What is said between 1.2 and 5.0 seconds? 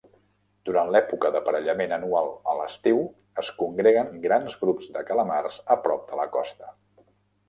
d'aparellament anual a l"estiu, es congreguen grans grups